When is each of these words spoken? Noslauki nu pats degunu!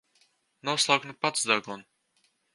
Noslauki 0.69 1.05
nu 1.11 1.15
pats 1.27 1.39
degunu! 1.53 1.85